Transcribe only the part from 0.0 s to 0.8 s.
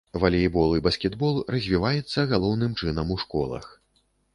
Валейбол